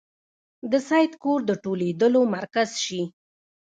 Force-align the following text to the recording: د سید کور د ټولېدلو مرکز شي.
د 0.71 0.73
سید 0.89 1.11
کور 1.23 1.39
د 1.49 1.51
ټولېدلو 1.63 2.21
مرکز 2.35 2.69
شي. 2.85 3.01